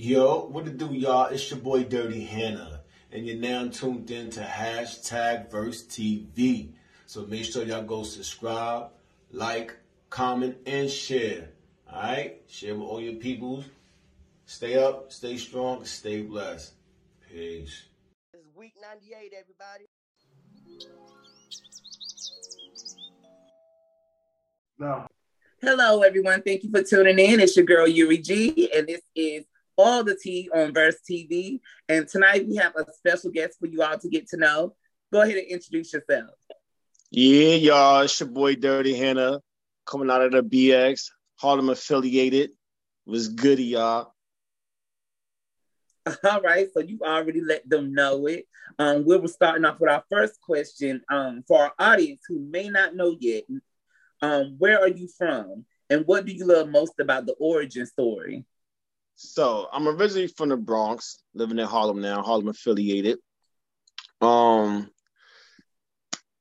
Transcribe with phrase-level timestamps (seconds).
[0.00, 1.26] Yo, what to do, y'all?
[1.26, 6.68] It's your boy Dirty Hannah, and you're now tuned in to hashtag Verse TV.
[7.06, 8.90] So make sure y'all go subscribe,
[9.32, 9.74] like,
[10.08, 11.48] comment, and share.
[11.92, 13.64] All right, share with all your peoples.
[14.46, 16.74] Stay up, stay strong, stay blessed.
[17.28, 17.86] Peace.
[18.32, 19.86] It's week 98, everybody.
[24.78, 25.08] No.
[25.60, 26.42] Hello, everyone.
[26.42, 27.40] Thank you for tuning in.
[27.40, 29.44] It's your girl Yuri G, and this is
[29.78, 31.60] all the tea on Verse TV.
[31.88, 34.74] And tonight we have a special guest for you all to get to know.
[35.12, 36.30] Go ahead and introduce yourself.
[37.10, 38.02] Yeah, y'all.
[38.02, 39.40] It's your boy Dirty Hannah
[39.86, 42.50] coming out of the BX, Harlem affiliated.
[43.06, 44.12] Was goody, y'all.
[46.24, 48.46] All right, so you already let them know it.
[48.78, 52.68] Um, we were starting off with our first question um, for our audience who may
[52.68, 53.44] not know yet.
[54.20, 58.44] Um, where are you from, and what do you love most about the origin story?
[59.20, 63.18] So I'm originally from the Bronx, living in Harlem now, Harlem affiliated.
[64.20, 64.88] Um,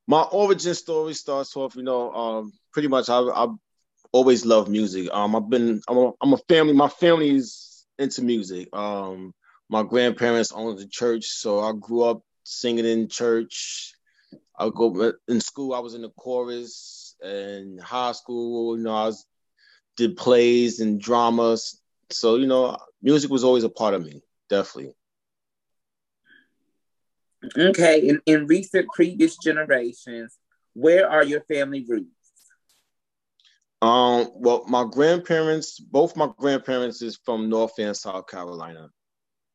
[0.08, 3.48] my origin story starts off, you know, um, pretty much I I
[4.12, 5.10] always loved music.
[5.12, 6.74] Um, I've been I'm a, I'm a family.
[6.74, 8.70] My family's into music.
[8.74, 9.34] Um,
[9.70, 13.96] my grandparents owned the church, so I grew up singing in church.
[14.56, 15.74] I go in school.
[15.74, 18.78] I was in the chorus and high school.
[18.78, 19.26] You know, I was,
[19.96, 21.82] did plays and dramas.
[22.12, 24.94] So you know, music was always a part of me, definitely.
[27.58, 30.38] Okay, in, in recent previous generations,
[30.74, 32.12] where are your family roots?
[33.82, 38.90] Um, well, my grandparents, both my grandparents is from North and South Carolina,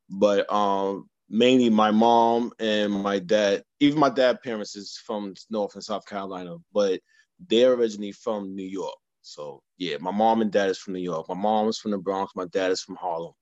[0.09, 3.65] but um, mainly my mom and my dad.
[3.81, 7.01] Even my dad parents is from North and South Carolina, but
[7.49, 8.95] they're originally from New York.
[9.23, 11.29] So yeah, my mom and dad is from New York.
[11.29, 12.33] My mom is from the Bronx.
[12.35, 13.33] My dad is from Harlem.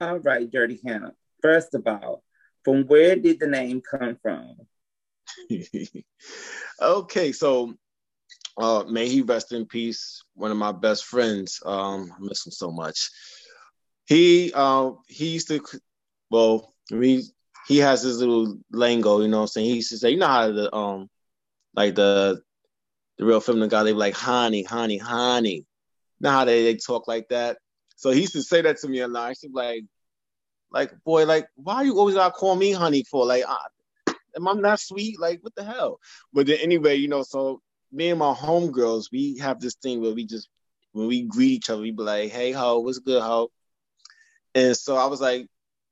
[0.00, 1.14] All right, Dirty Hannah.
[1.40, 2.22] First of all,
[2.64, 4.56] from where did the name come from?
[6.82, 7.74] okay, so
[8.56, 10.22] uh, may he rest in peace.
[10.34, 11.62] One of my best friends.
[11.64, 13.10] Um, I miss him so much.
[14.06, 15.62] He uh, he used to,
[16.30, 17.24] well, he
[17.68, 19.66] he has his little lingo, you know what I'm saying?
[19.66, 21.08] He used to say, you know how the um
[21.74, 22.42] like the
[23.22, 25.64] the real feminine guy, they be like, honey, honey, honey.
[26.20, 27.58] Now how they, they talk like that?
[27.94, 29.36] So he used to say that to me a lot.
[29.40, 29.84] He'd be like,
[30.72, 33.24] like, boy, like, why you always gotta call me honey for?
[33.24, 35.20] Like, uh, am I not sweet?
[35.20, 36.00] Like, what the hell?
[36.32, 37.60] But then anyway, you know, so
[37.92, 40.48] me and my homegirls, we have this thing where we just
[40.92, 43.50] when we greet each other, we be like, hey ho, what's good, ho?
[44.54, 45.46] And so I was like,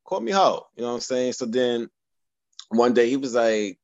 [0.05, 1.35] call me ho, you know what I'm saying?
[1.35, 1.89] So then
[2.71, 3.79] one day he was like,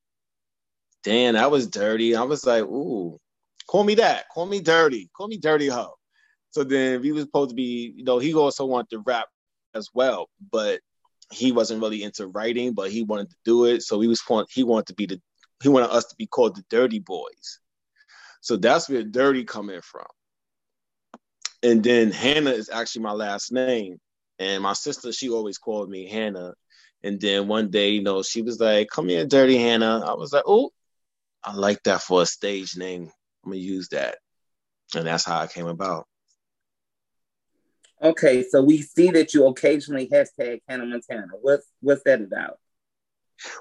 [1.04, 2.16] damn, that was dirty.
[2.16, 3.20] I was like, ooh,
[3.66, 5.94] call me that, call me dirty, call me dirty ho.
[6.50, 9.28] So then we was supposed to be, you know, he also wanted to rap
[9.75, 10.81] as well, but
[11.32, 13.82] he wasn't really into writing, but he wanted to do it.
[13.82, 15.21] So he was he wanted to be the
[15.62, 17.60] he wanted us to be called the Dirty Boys.
[18.41, 20.06] So that's where Dirty coming from.
[21.62, 23.99] And then Hannah is actually my last name.
[24.38, 26.55] And my sister, she always called me Hannah.
[27.03, 30.32] And then one day, you know, she was like, "Come here, Dirty Hannah." I was
[30.32, 30.71] like, "Oh,
[31.43, 33.10] I like that for a stage name.
[33.46, 34.18] I'm gonna use that."
[34.94, 36.06] And that's how it came about.
[38.02, 41.32] Okay, so we see that you occasionally hashtag Hannah Montana.
[41.40, 42.58] What's what's that about?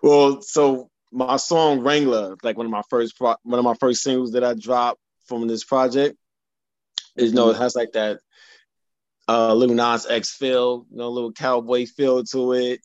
[0.04, 4.02] Well, so my song Wrangler, like one of my first pro- one of my first
[4.02, 6.18] singles that I dropped from this project,
[7.16, 8.20] is you know it has like that
[9.28, 12.82] uh Lil Nas X feel, you know, little cowboy feel to it.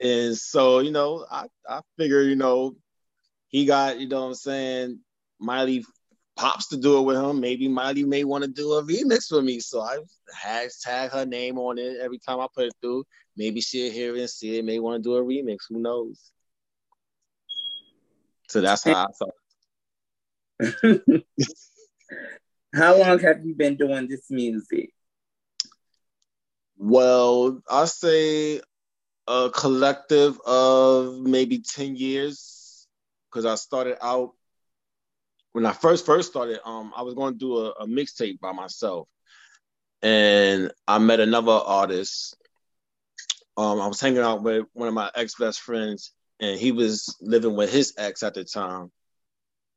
[0.00, 2.76] And so, you know, I, I figure, you know,
[3.48, 5.00] he got, you know what I'm saying,
[5.38, 5.84] Miley
[6.36, 7.40] Pops to do it with him.
[7.40, 9.58] Maybe Miley may want to do a remix for me.
[9.58, 9.98] So I
[10.44, 13.04] hashtag her name on it every time I put it through.
[13.36, 15.58] Maybe she'll hear it and see it, may want to do a remix.
[15.68, 16.30] Who knows?
[18.48, 19.34] So that's how I thought.
[22.74, 24.90] how long have you been doing this music?
[26.78, 28.60] Well, I say
[29.26, 32.86] a collective of maybe 10 years
[33.30, 34.32] because I started out
[35.56, 38.52] when I first first started, um, I was going to do a, a mixtape by
[38.52, 39.08] myself,
[40.02, 42.36] and I met another artist.
[43.56, 47.16] Um, I was hanging out with one of my ex best friends, and he was
[47.22, 48.92] living with his ex at the time,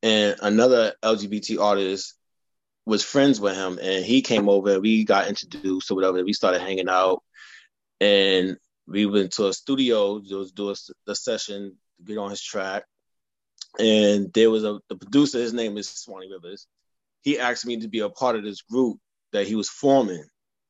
[0.04, 2.14] and another LGBT artist
[2.86, 4.74] was friends with him, and he came over.
[4.74, 6.22] and We got introduced or whatever.
[6.26, 7.24] We started hanging out,
[8.02, 10.76] and we went to a studio to do a,
[11.08, 12.84] a session to get on his track
[13.78, 15.40] and there was a the producer.
[15.40, 16.68] His name is Swanee Rivers.
[17.22, 18.98] He asked me to be a part of this group
[19.34, 20.24] that he was forming,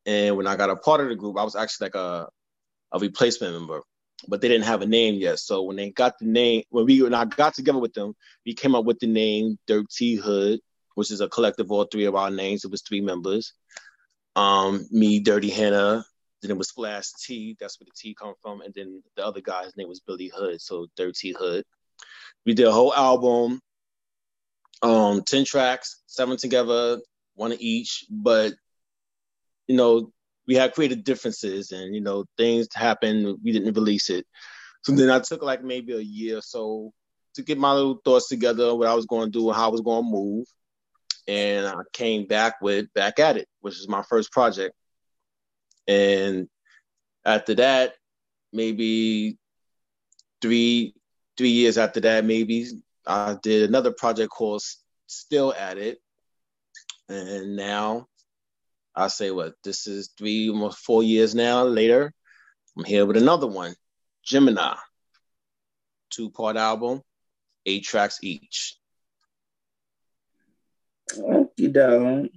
[0.05, 2.27] And when I got a part of the group, I was actually like a
[2.91, 3.81] a replacement member,
[4.27, 5.39] but they didn't have a name yet.
[5.39, 8.15] So when they got the name, when we when I got together with them,
[8.45, 10.59] we came up with the name Dirt T Hood,
[10.95, 12.65] which is a collective of all three of our names.
[12.65, 13.53] It was three members.
[14.35, 16.05] Um, me, Dirty Hannah,
[16.41, 19.41] then it was Splash T, that's where the T come from, and then the other
[19.41, 21.65] guy's name was Billy Hood, so Dirty Hood.
[22.45, 23.59] We did a whole album,
[24.81, 26.99] um, 10 tracks, seven together,
[27.35, 28.53] one each, but
[29.67, 30.11] you know,
[30.47, 34.25] we had creative differences and you know, things happened, we didn't release it.
[34.81, 36.91] So then I took like maybe a year or so
[37.35, 39.81] to get my little thoughts together, what I was going to do, how I was
[39.81, 40.47] going to move.
[41.27, 44.73] And I came back with Back at It, which is my first project.
[45.87, 46.47] And
[47.25, 47.93] after that,
[48.51, 49.37] maybe
[50.41, 50.95] three
[51.39, 52.67] three years after that, maybe
[53.07, 54.61] I did another project called
[55.07, 55.99] Still at It,
[57.07, 58.07] and now
[58.93, 62.13] I say what this is three almost four years now later.
[62.77, 63.73] I'm here with another one,
[64.21, 64.75] Gemini,
[66.09, 67.03] two part album,
[67.65, 68.75] eight tracks each.
[71.13, 72.31] Okie doke.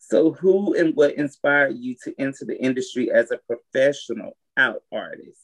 [0.00, 5.40] So, who and what inspired you to enter the industry as a professional out artist?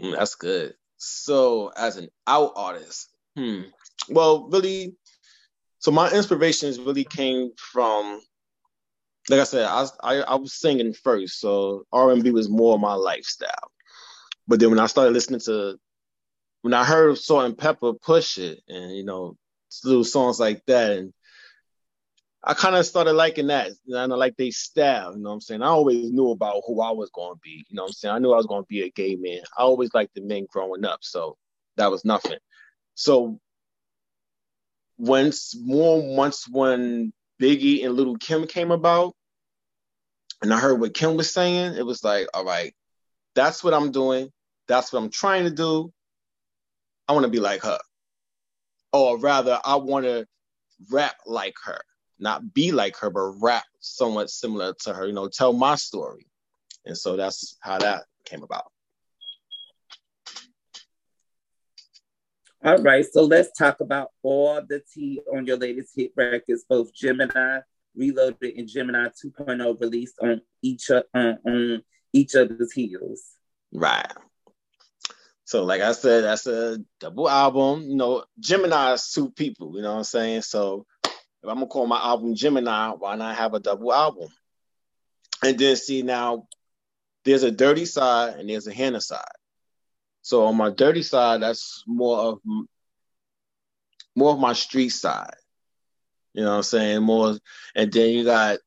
[0.00, 0.74] Mm, that's good.
[1.02, 3.62] So, as an out artist, hmm.
[4.10, 4.94] Well, really,
[5.78, 8.20] so my inspirations really came from,
[9.30, 12.78] like I said, I I, I was singing first, so R and B was more
[12.78, 13.70] my lifestyle.
[14.46, 15.78] But then when I started listening to,
[16.60, 19.38] when I heard Salt-N-Pepa push it, and you know,
[19.82, 21.14] little songs like that, and
[22.42, 23.72] I kind of started liking that.
[23.84, 25.62] You know, like they style, you know what I'm saying?
[25.62, 28.14] I always knew about who I was going to be, you know what I'm saying?
[28.14, 29.40] I knew I was going to be a gay man.
[29.58, 31.36] I always liked the men growing up, so
[31.76, 32.38] that was nothing.
[32.94, 33.38] So
[34.96, 39.14] once more once when Biggie and Lil' Kim came about,
[40.42, 42.74] and I heard what Kim was saying, it was like, all right,
[43.34, 44.30] that's what I'm doing.
[44.66, 45.92] That's what I'm trying to do.
[47.06, 47.78] I want to be like her.
[48.92, 50.26] Or rather, I want to
[50.90, 51.80] rap like her
[52.20, 56.26] not be like her, but rap somewhat similar to her, you know, tell my story.
[56.84, 58.64] And so that's how that came about.
[62.62, 66.92] All right, so let's talk about all the tea on your latest hit records, both
[66.94, 67.60] Gemini
[67.96, 71.82] Reloaded and Gemini 2.0 released on each uh, on
[72.12, 73.22] each other's heels.
[73.72, 74.12] Right.
[75.44, 77.82] So, like I said, that's a double album.
[77.88, 79.72] You know, Gemini is two people.
[79.74, 80.42] You know what I'm saying?
[80.42, 80.86] So
[81.42, 84.28] I'm gonna call my album Gemini, why not have a double album?
[85.42, 86.46] And then see now,
[87.24, 89.24] there's a dirty side and there's a Hannah side.
[90.22, 92.38] So on my dirty side, that's more of
[94.14, 95.34] more of my street side.
[96.34, 97.02] You know what I'm saying?
[97.02, 97.36] More,
[97.74, 98.58] and then you got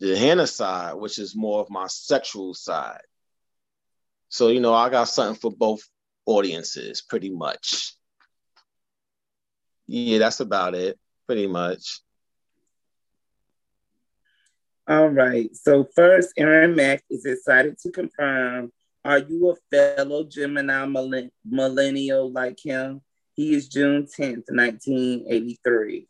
[0.00, 3.02] the Hannah side, which is more of my sexual side.
[4.28, 5.80] So you know, I got something for both
[6.24, 7.94] audiences, pretty much.
[9.86, 12.00] Yeah, that's about it, pretty much.
[14.92, 15.48] All right.
[15.56, 18.70] So first, Aaron Mack is excited to confirm.
[19.02, 20.84] Are you a fellow Gemini
[21.46, 23.00] millennial like him?
[23.32, 26.06] He is June 10th, 1983.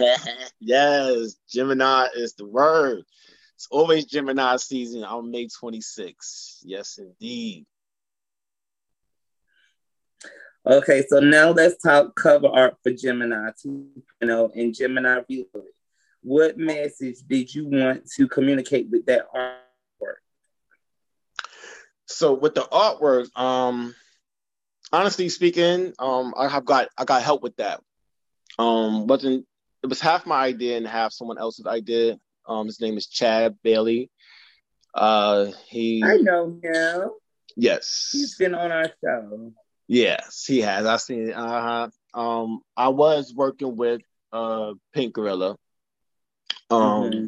[0.58, 3.04] yes, Gemini is the word.
[3.54, 6.56] It's always Gemini season on May 26th.
[6.64, 7.66] Yes, indeed.
[10.66, 15.77] Okay, so now let's talk cover art for Gemini 2.0 and Gemini Reloaded
[16.22, 20.18] what message did you want to communicate with that artwork?
[22.06, 23.94] So with the artwork, um,
[24.92, 27.80] honestly speaking, um, I have got I got help with that.
[28.58, 29.46] Um, wasn't
[29.82, 32.18] it was half my idea and half someone else's idea.
[32.46, 34.10] Um, his name is Chad Bailey.
[34.94, 37.10] Uh, he I know him.
[37.56, 39.52] Yes, he's been on our show.
[39.86, 40.86] Yes, he has.
[40.86, 41.32] I seen.
[41.32, 45.56] Uh, um, I was working with uh Pink Gorilla
[46.70, 47.26] um, mm-hmm.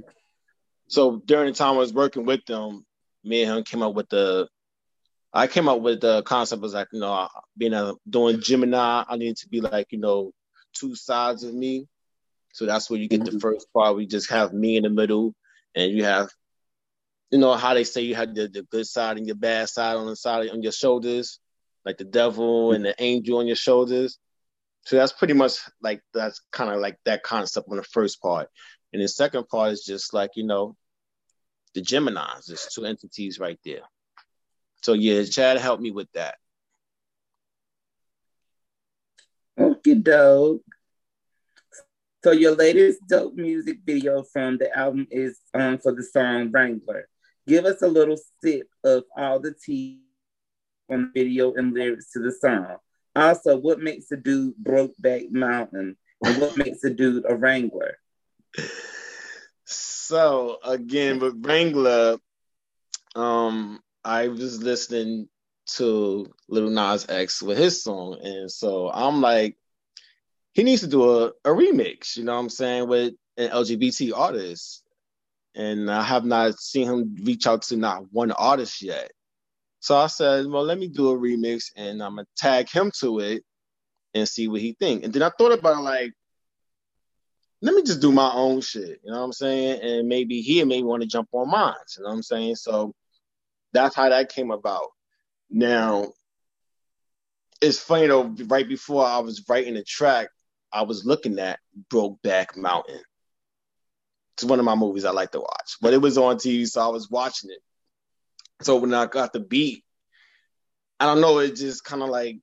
[0.88, 2.84] so during the time I was working with them,
[3.24, 4.48] me and him came up with the.
[5.32, 9.16] I came up with the concept was like you know being a doing Gemini, I
[9.16, 10.32] need to be like you know
[10.74, 11.86] two sides of me.
[12.52, 13.34] So that's where you get mm-hmm.
[13.34, 13.96] the first part.
[13.96, 15.34] We just have me in the middle,
[15.74, 16.30] and you have,
[17.30, 19.96] you know how they say you have the, the good side and your bad side
[19.96, 21.38] on the side on your shoulders,
[21.84, 24.18] like the devil and the angel on your shoulders.
[24.86, 28.48] So that's pretty much like that's kind of like that concept on the first part.
[28.92, 30.76] And the second part is just like, you know,
[31.74, 33.82] the Geminis, there's two entities right there.
[34.82, 36.36] So yeah, Chad helped me with that.
[39.58, 40.64] Okay, dope.
[42.24, 47.08] So your latest dope music video from the album is um, for the song Wrangler.
[47.46, 50.00] Give us a little sip of all the tea
[50.90, 52.76] on the video and lyrics to the song.
[53.16, 57.96] Also, what makes a dude Brokeback Mountain and what makes a dude a Wrangler?
[59.64, 62.18] So again, with Wrangler,
[63.14, 65.28] um, I was listening
[65.74, 69.56] to Lil Nas X with his song, and so I'm like,
[70.52, 74.12] he needs to do a, a remix, you know what I'm saying, with an LGBT
[74.16, 74.82] artist.
[75.54, 79.10] And I have not seen him reach out to not one artist yet.
[79.80, 83.20] So I said, well, let me do a remix and I'm gonna tag him to
[83.20, 83.44] it
[84.14, 85.04] and see what he think.
[85.04, 86.12] And then I thought about like,
[87.62, 89.80] let me just do my own shit, you know what I'm saying?
[89.82, 92.56] And maybe he may want to jump on mine, you know what I'm saying?
[92.56, 92.94] So
[93.72, 94.88] that's how that came about.
[95.50, 96.08] Now,
[97.60, 100.28] it's funny though, right before I was writing the track,
[100.72, 101.58] I was looking at
[101.92, 103.00] Brokeback Mountain.
[104.34, 106.80] It's one of my movies I like to watch, but it was on TV, so
[106.80, 107.58] I was watching it.
[108.62, 109.84] So when I got the beat,
[110.98, 112.38] I don't know, it just kind of like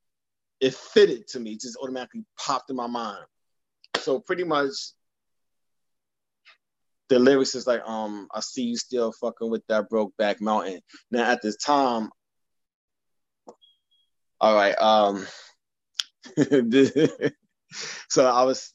[0.59, 3.25] it fitted to me, it just automatically popped in my mind.
[3.99, 4.71] So pretty much
[7.09, 10.81] the lyrics is like, um, I see you still fucking with that Brokeback Mountain.
[11.11, 12.09] Now at this time,
[14.39, 15.25] all right, um
[18.09, 18.73] so I was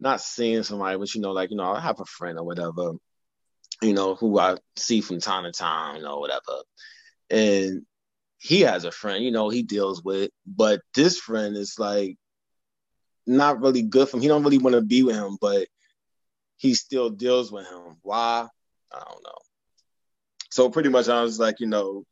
[0.00, 2.92] not seeing somebody, but you know, like, you know, I have a friend or whatever,
[3.82, 6.62] you know, who I see from time to time, you know, whatever.
[7.30, 7.82] And
[8.38, 12.16] he has a friend, you know, he deals with, but this friend is like
[13.26, 14.22] not really good for him.
[14.22, 15.66] He don't really want to be with him, but
[16.56, 17.96] he still deals with him.
[18.02, 18.46] Why?
[18.92, 19.38] I don't know.
[20.50, 22.04] So pretty much I was like, you know,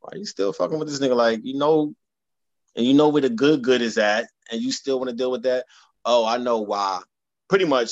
[0.00, 1.16] why are you still fucking with this nigga?
[1.16, 1.94] Like, you know,
[2.76, 5.30] and you know where the good good is at, and you still want to deal
[5.30, 5.66] with that.
[6.04, 7.00] Oh, I know why.
[7.48, 7.90] Pretty much,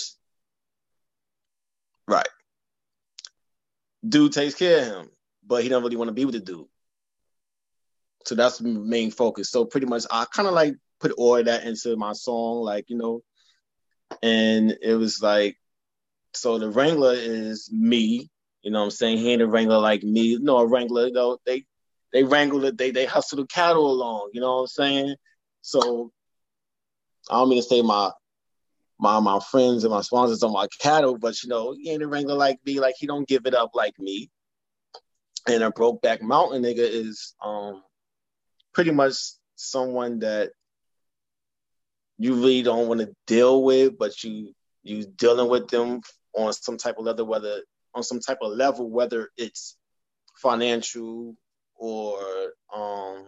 [2.06, 2.28] right.
[4.06, 5.10] Dude takes care of him,
[5.44, 6.66] but he don't really want to be with the dude.
[8.24, 9.50] So that's the main focus.
[9.50, 12.96] So pretty much, I kind of like put all that into my song, like you
[12.96, 13.22] know,
[14.22, 15.56] and it was like,
[16.34, 18.30] so the Wrangler is me.
[18.62, 19.18] You know what I'm saying?
[19.18, 20.38] He ain't a Wrangler like me.
[20.40, 21.64] No, a Wrangler, though, they
[22.12, 25.16] they wrangle it, they they hustle the cattle along, you know what I'm saying?
[25.60, 26.12] So
[27.30, 28.10] I don't mean to say my
[28.98, 32.08] my my friends and my sponsors are my cattle, but you know, he ain't a
[32.08, 34.30] wrangler like me, like he don't give it up like me.
[35.46, 37.82] And a Brokeback Mountain nigga is um
[38.72, 39.14] pretty much
[39.56, 40.52] someone that
[42.18, 46.00] you really don't want to deal with, but you you dealing with them
[46.34, 47.62] on some type of level, whether
[47.94, 49.76] on some type of level, whether it's
[50.36, 51.34] financial
[51.76, 52.18] or
[52.74, 53.24] um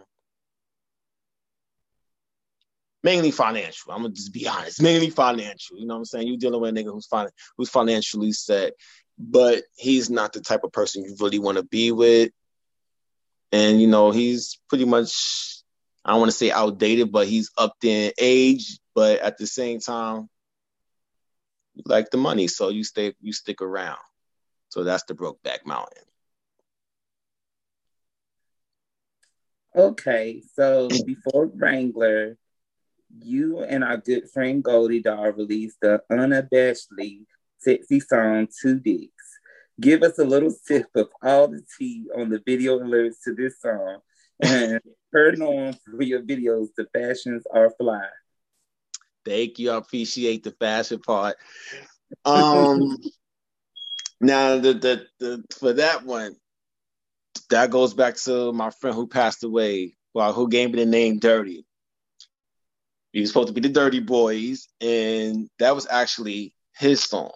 [3.03, 3.91] mainly financial.
[3.91, 5.77] I'm gonna just be honest, mainly financial.
[5.77, 6.27] You know what I'm saying?
[6.27, 8.73] You dealing with a nigga who's fin- who's financially set,
[9.17, 12.31] but he's not the type of person you really want to be with.
[13.51, 15.58] And you know, he's pretty much
[16.03, 19.79] I don't want to say outdated, but he's up in age, but at the same
[19.79, 20.29] time,
[21.75, 23.99] you like the money, so you stay you stick around.
[24.69, 26.03] So that's the Brokeback Mountain.
[29.75, 32.37] Okay, so before Wrangler,
[33.19, 37.25] you and our good friend Goldie Doll released the unabashedly
[37.57, 39.39] sexy song Two Dicks.
[39.79, 43.33] Give us a little sip of all the tea on the video and lyrics to
[43.33, 43.99] this song.
[44.41, 44.79] And
[45.11, 48.05] her known for your videos, the fashions are fly.
[49.25, 49.71] Thank you.
[49.71, 51.37] I appreciate the fashion part.
[52.25, 52.97] Um
[54.21, 56.35] now the, the the for that one,
[57.49, 61.19] that goes back to my friend who passed away, well, who gave me the name
[61.19, 61.65] Dirty.
[63.11, 67.31] He was supposed to be the Dirty Boys, and that was actually his song.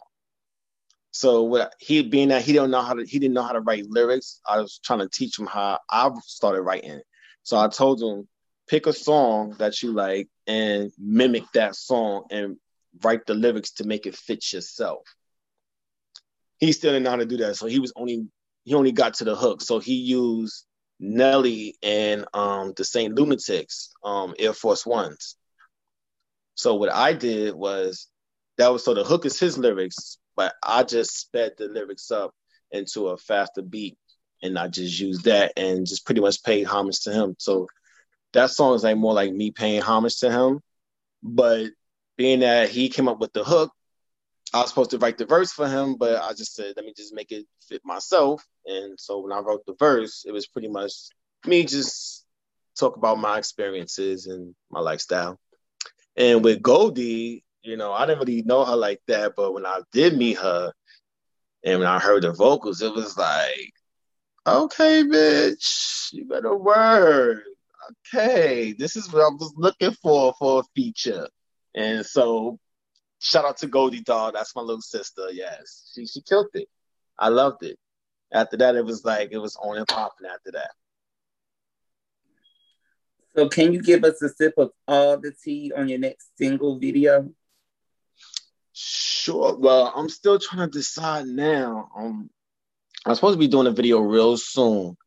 [1.14, 3.62] So what he being that he don't know how to he didn't know how to
[3.62, 7.02] write lyrics, I was trying to teach him how I started writing.
[7.44, 8.28] So I told him,
[8.68, 12.58] pick a song that you like and mimic that song and
[13.04, 15.04] write the lyrics to make it fit yourself.
[16.58, 17.58] He still didn't know how to do that.
[17.58, 18.28] So he was only
[18.64, 19.62] he only got to the hook.
[19.62, 20.66] So he used
[21.00, 25.36] Nelly and um, the Saint Lunatics, um, Air Force Ones.
[26.56, 28.08] So what I did was
[28.58, 32.34] that was so the hook is his lyrics, but I just sped the lyrics up
[32.72, 33.98] into a faster beat,
[34.42, 37.36] and I just used that and just pretty much paid homage to him.
[37.40, 37.68] So
[38.34, 40.62] that song is like more like me paying homage to him,
[41.22, 41.68] but
[42.18, 43.72] being that he came up with the hook,
[44.54, 46.94] I was supposed to write the verse for him, but I just said, let me
[46.96, 48.46] just make it fit myself.
[48.66, 50.92] And so when I wrote the verse, it was pretty much
[51.46, 52.26] me just
[52.78, 55.40] talk about my experiences and my lifestyle.
[56.16, 59.80] And with Goldie, You know, I didn't really know her like that, but when I
[59.94, 60.74] did meet her
[61.64, 63.72] and when I heard the vocals, it was like,
[64.46, 67.44] okay, bitch, you better work.
[68.14, 71.28] Okay, this is what I was looking for for a feature.
[71.74, 72.60] And so
[73.20, 74.34] shout out to Goldie Doll.
[74.34, 75.28] That's my little sister.
[75.32, 75.92] Yes.
[75.96, 76.68] She she killed it.
[77.18, 77.78] I loved it.
[78.34, 80.72] After that, it was like it was on and popping after that.
[83.36, 86.78] So can you give us a sip of all the tea on your next single
[86.78, 87.30] video?
[88.74, 89.56] Sure.
[89.58, 91.90] Well, I'm still trying to decide now.
[91.96, 92.30] Um,
[93.06, 94.98] I'm supposed to be doing a video real soon.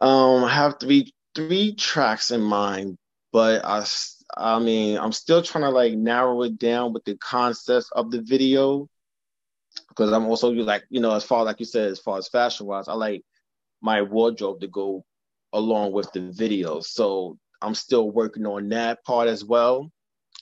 [0.00, 2.96] Um, I have three three tracks in mind,
[3.32, 3.84] but I
[4.36, 8.22] I mean I'm still trying to like narrow it down with the concepts of the
[8.22, 8.88] video
[9.88, 12.66] because I'm also like you know as far like you said as far as fashion
[12.66, 13.22] wise I like
[13.82, 15.04] my wardrobe to go
[15.52, 16.80] along with the video.
[16.80, 19.90] So I'm still working on that part as well.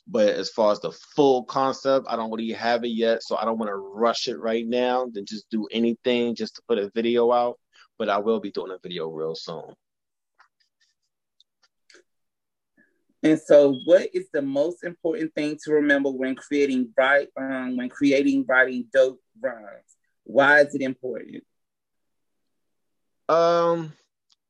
[0.09, 3.23] But as far as the full concept, I don't really have it yet.
[3.23, 6.63] So I don't want to rush it right now, then just do anything just to
[6.69, 7.59] put a video out.
[7.99, 9.75] But I will be doing a video real soon.
[13.23, 17.89] And so, what is the most important thing to remember when creating bright, um, when
[17.89, 19.97] creating writing dope rhymes?
[20.23, 21.43] Why is it important?
[23.29, 23.93] Um,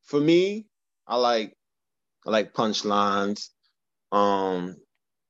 [0.02, 0.66] for me,
[1.06, 1.56] I like
[2.26, 3.48] I like punchlines.
[4.12, 4.76] Um,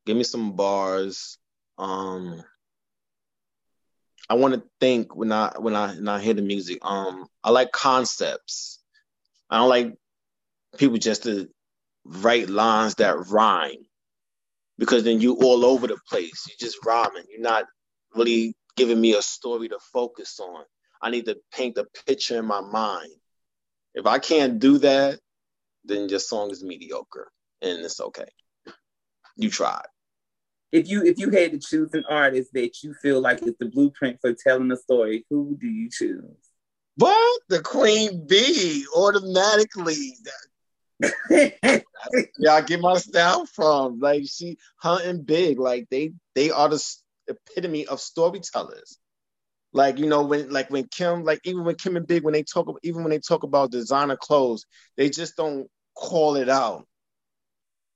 [0.07, 1.37] give me some bars.
[1.77, 2.43] Um,
[4.31, 6.79] I want to think when I when I when I hear the music.
[6.83, 8.81] Um, I like concepts.
[9.51, 9.95] I don't like
[10.79, 11.49] people just to
[12.05, 13.87] write lines that rhyme
[14.79, 16.47] because then you all over the place.
[16.49, 17.25] You're just rhyming.
[17.31, 17.65] You're not
[18.15, 20.65] really giving me a story to focus on.
[21.03, 23.11] I need to paint a picture in my mind.
[23.95, 25.19] If I can't do that,
[25.85, 27.31] then your song is mediocre
[27.63, 28.27] and it's okay.
[29.37, 29.87] You tried.
[30.77, 33.65] If you if you had to choose an artist that you feel like is the
[33.65, 36.37] blueprint for telling a story, who do you choose?
[36.97, 37.41] What?
[37.49, 40.19] The Queen Bee automatically.
[41.31, 44.01] yeah, I get my style from.
[44.01, 45.59] Like she hunting big.
[45.59, 46.85] Like they they are the
[47.27, 48.99] epitome of storytellers.
[49.73, 52.43] Like you know when like when Kim like even when Kim and Big when they
[52.43, 54.67] talk even when they talk about designer clothes,
[54.99, 56.87] they just don't call it out.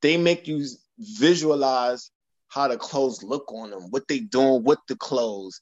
[0.00, 0.64] They make you
[0.98, 2.11] visualize
[2.50, 5.60] how the clothes look on them, what they doing with the clothes,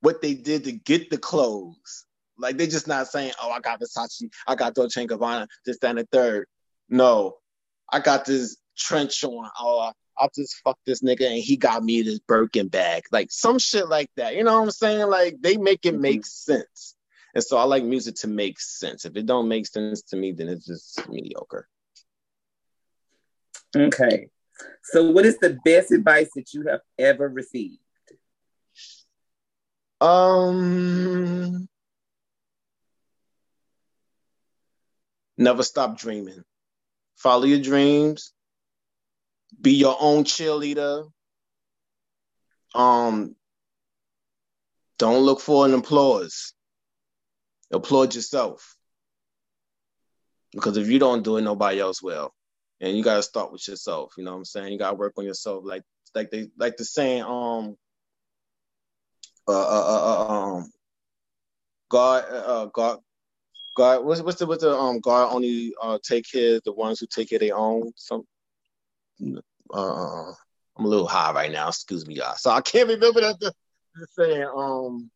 [0.00, 2.06] what they did to get the clothes.
[2.38, 5.78] Like they're just not saying, "Oh, I got Versace, I got Dolce and Gabbana, this,
[5.80, 6.46] that, and the third.
[6.88, 7.36] No,
[7.92, 9.50] I got this trench on.
[9.58, 13.04] Oh, I'll just fuck this nigga and he got me this Birkin bag.
[13.12, 14.34] Like some shit like that.
[14.34, 15.08] You know what I'm saying?
[15.08, 16.54] Like they make it make mm-hmm.
[16.54, 16.96] sense.
[17.34, 19.04] And so I like music to make sense.
[19.04, 21.68] If it don't make sense to me, then it's just mediocre.
[23.76, 24.28] Okay.
[24.82, 27.78] So what is the best advice that you have ever received?
[30.00, 31.68] Um
[35.36, 36.42] never stop dreaming.
[37.16, 38.32] Follow your dreams
[39.60, 41.10] be your own cheerleader.
[42.74, 43.34] Um,
[44.98, 46.52] don't look for an applause.
[47.72, 48.76] Applaud yourself.
[50.52, 52.34] Because if you don't do it, nobody else will.
[52.80, 54.14] And you gotta start with yourself.
[54.16, 54.72] You know what I'm saying?
[54.72, 55.64] You gotta work on yourself.
[55.64, 55.82] Like
[56.14, 57.76] like they like the saying, um
[59.46, 60.72] uh, uh, uh, uh um
[61.88, 62.98] God uh God
[63.76, 67.00] God what's what's the what's the um God only uh take care of the ones
[67.00, 68.24] who take care of their own some
[69.72, 70.32] uh,
[70.78, 71.68] I'm a little high right now.
[71.68, 72.36] Excuse me, y'all.
[72.36, 73.40] So I can't remember that.
[73.40, 73.52] The,
[73.94, 74.48] the saying.
[74.56, 75.10] Um,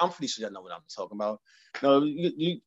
[0.00, 1.40] I'm pretty sure y'all know what I'm talking about.
[1.82, 2.60] No, you you,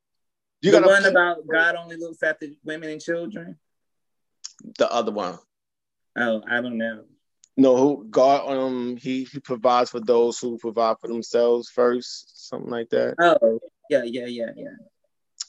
[0.62, 3.58] you the got one about God only looks after women and children.
[4.78, 5.38] The other one.
[6.16, 7.04] Oh, I don't know.
[7.56, 12.88] No, God um he he provides for those who provide for themselves first, something like
[12.90, 13.16] that.
[13.18, 14.68] Oh, yeah, yeah, yeah, yeah.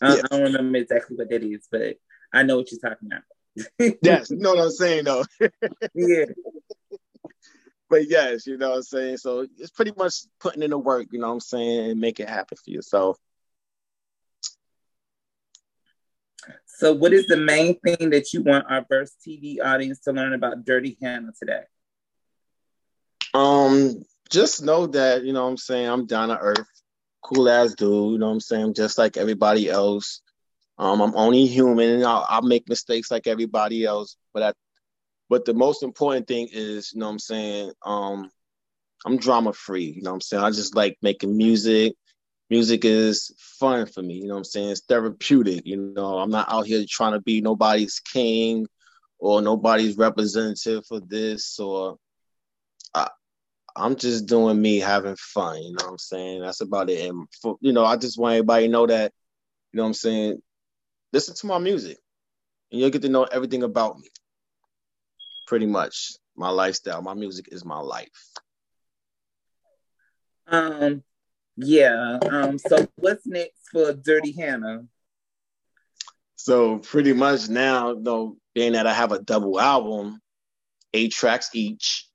[0.02, 0.22] I, yeah.
[0.24, 1.96] I don't remember exactly what that is, but
[2.34, 3.24] I know what you're talking about
[4.02, 5.26] yes, you know what I'm saying though.
[5.94, 6.26] yeah.
[7.90, 9.18] But yes, you know what I'm saying.
[9.18, 12.22] So it's pretty much putting in the work, you know what I'm saying, and make
[12.22, 13.18] it happen for yourself.
[16.82, 20.34] So, what is the main thing that you want our Verse TV audience to learn
[20.34, 21.62] about Dirty Hannah today?
[23.36, 25.88] Um, just know that you know what I'm saying.
[25.88, 26.66] I'm down to earth,
[27.22, 28.14] cool ass dude.
[28.14, 28.74] You know what I'm saying.
[28.74, 30.24] Just like everybody else.
[30.80, 34.18] Um, I'm only human and I'll, I'll, make mistakes like everybody else.
[34.34, 34.54] But I,
[35.30, 37.74] but the most important thing is, you know what I'm saying?
[37.86, 38.32] Um,
[39.06, 40.44] I'm drama free, you know what I'm saying?
[40.44, 41.94] I just like making music.
[42.52, 44.70] Music is fun for me, you know what I'm saying?
[44.70, 46.20] It's therapeutic, you know.
[46.20, 48.68] I'm not out here trying to be nobody's king
[49.18, 51.98] or nobody's representative for this or
[53.76, 56.42] I'm just doing me having fun, you know what I'm saying?
[56.42, 57.10] That's about it.
[57.10, 59.14] And for, you know, I just want everybody to know that,
[59.72, 60.42] you know what I'm saying?
[61.14, 61.98] Listen to my music
[62.72, 64.10] and you'll get to know everything about me.
[65.48, 66.14] Pretty much.
[66.36, 68.10] My lifestyle, my music is my life.
[70.48, 71.04] Um,
[71.58, 72.20] yeah.
[72.30, 74.86] Um, so what's next for Dirty Hannah?
[76.36, 80.20] So pretty much now, though, being that I have a double album,
[80.94, 82.08] eight tracks each.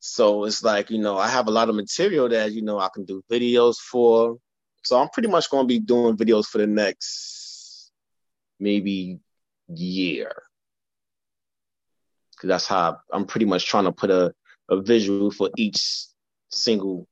[0.00, 2.88] So it's like, you know, I have a lot of material that, you know, I
[2.94, 4.38] can do videos for.
[4.84, 7.90] So I'm pretty much going to be doing videos for the next
[8.58, 9.18] maybe
[9.68, 10.32] year.
[12.38, 14.34] Cause that's how I'm pretty much trying to put a,
[14.68, 16.06] a visual for each
[16.50, 17.06] single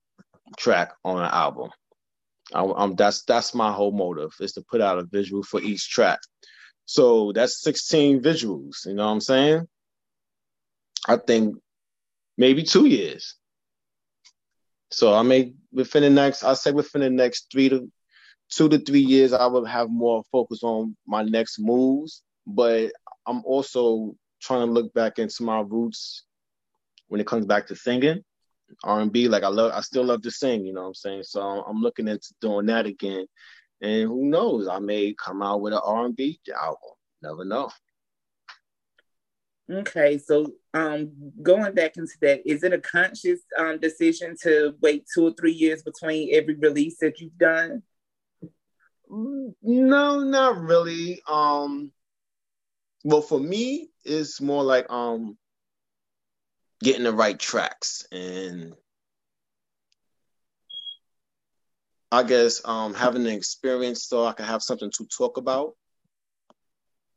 [0.58, 1.70] track on an album.
[2.52, 5.88] I, I'm that's that's my whole motive is to put out a visual for each
[5.88, 6.20] track.
[6.84, 8.86] So that's 16 visuals.
[8.86, 9.68] You know what I'm saying?
[11.08, 11.56] I think
[12.36, 13.36] maybe two years.
[14.90, 17.90] So I may within the next, I say within the next three to
[18.50, 22.22] two to three years, I will have more focus on my next moves.
[22.46, 22.92] But
[23.26, 26.24] I'm also trying to look back into my roots
[27.08, 28.22] when it comes back to singing.
[28.84, 29.28] R&B.
[29.28, 30.64] Like I love, I still love to sing.
[30.64, 31.22] You know what I'm saying?
[31.24, 33.26] So I'm looking into doing that again.
[33.80, 34.68] And who knows?
[34.68, 36.78] I may come out with an R&B album.
[37.22, 37.70] Never know.
[39.70, 45.04] Okay, so um, going back into that, is it a conscious um, decision to wait
[45.12, 47.82] two or three years between every release that you've done?
[49.08, 51.22] No, not really.
[51.28, 51.92] Um,
[53.04, 55.38] well, for me, it's more like um,
[56.82, 58.74] getting the right tracks and
[62.10, 65.74] I guess um, having an experience so I can have something to talk about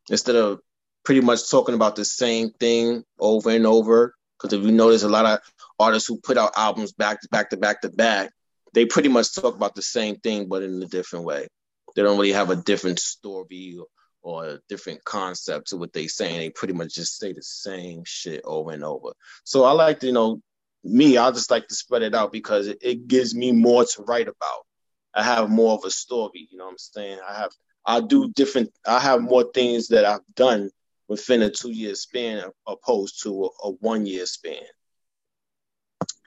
[0.10, 0.62] instead of
[1.04, 4.16] pretty much talking about the same thing over and over.
[4.38, 5.40] Because if you notice, a lot of
[5.80, 8.32] artists who put out albums back to back to back to back,
[8.74, 11.48] they pretty much talk about the same thing but in a different way.
[11.96, 13.80] They don't really have a different story
[14.26, 16.40] or different concept to what they saying.
[16.40, 19.10] They pretty much just say the same shit over and over.
[19.44, 20.42] So I like to, you know,
[20.84, 24.02] me, I just like to spread it out because it, it gives me more to
[24.02, 24.66] write about.
[25.14, 27.20] I have more of a story, you know what I'm saying?
[27.28, 27.52] I have
[27.86, 30.72] I do different I have more things that I've done
[31.08, 34.66] within a two year span opposed to a, a one year span.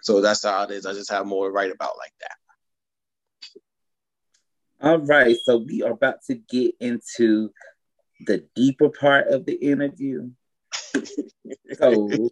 [0.03, 0.87] So that's how it is.
[0.87, 2.37] I just have more to write about like that.
[4.81, 7.51] All right, so we are about to get into
[8.27, 10.31] the deeper part of the interview.
[11.79, 12.31] so,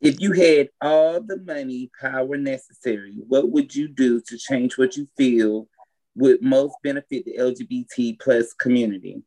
[0.00, 4.96] if you had all the money, power necessary, what would you do to change what
[4.96, 5.68] you feel
[6.14, 9.22] would most benefit the LGBT plus community?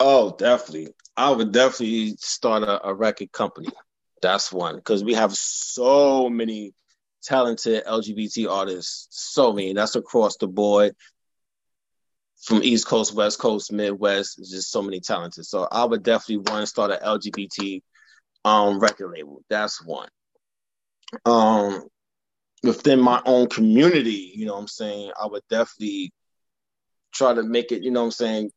[0.00, 0.94] Oh, definitely.
[1.16, 3.68] I would definitely start a, a record company.
[4.22, 6.74] That's one because we have so many
[7.22, 9.08] talented LGBT artists.
[9.10, 9.72] So many.
[9.72, 10.94] That's across the board
[12.42, 15.46] from East Coast, West Coast, Midwest, just so many talented.
[15.46, 17.82] So I would definitely want to start an LGBT
[18.44, 19.42] um, record label.
[19.48, 20.08] That's one.
[21.24, 21.84] Um,
[22.62, 26.12] within my own community, you know what I'm saying, I would definitely
[27.12, 28.50] try to make it, you know what I'm saying,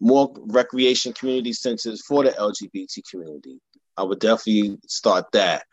[0.00, 3.60] more recreation community centers for the LGBT community.
[3.96, 5.64] I would definitely start that.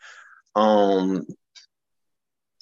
[0.54, 1.26] Um,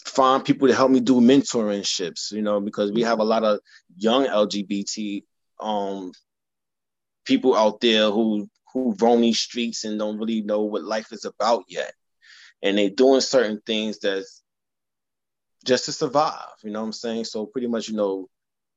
[0.07, 3.61] find people to help me do mentorships, you know, because we have a lot of
[3.97, 5.25] young LGBT
[5.61, 6.13] um,
[7.25, 11.25] people out there who who roam these streets and don't really know what life is
[11.25, 11.93] about yet.
[12.63, 14.43] And they're doing certain things that's
[15.65, 17.25] just to survive, you know what I'm saying?
[17.25, 18.29] So pretty much, you know,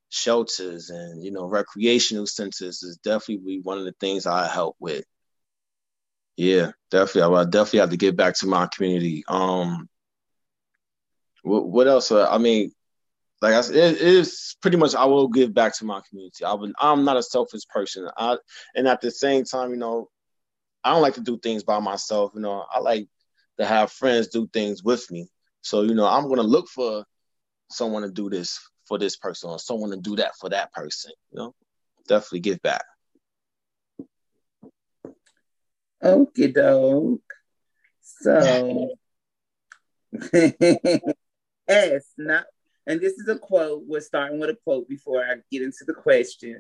[0.10, 5.06] shelters and you know, recreational centers is definitely one of the things I help with.
[6.38, 7.38] Yeah, definitely.
[7.38, 9.24] I definitely have to get back to my community.
[9.28, 9.90] Um,
[11.50, 12.12] what, what else?
[12.12, 12.72] Uh, I mean,
[13.42, 16.46] like I said, it, is pretty much I will give back to my community.
[16.46, 18.08] I would, I'm not a selfish person.
[18.18, 18.38] I
[18.76, 20.10] and at the same time, you know,
[20.84, 22.32] I don't like to do things by myself.
[22.36, 23.08] You know, I like
[23.60, 25.28] to have friends do things with me.
[25.62, 27.04] So you know, I'm gonna look for
[27.72, 31.12] someone to do this for this person or someone to do that for that person.
[31.32, 31.56] You know,
[32.08, 32.84] definitely give back.
[36.02, 37.22] Okay, doke.
[38.02, 38.90] So,
[41.70, 42.46] as not
[42.90, 43.84] and this is a quote.
[43.86, 46.58] We're starting with a quote before I get into the question.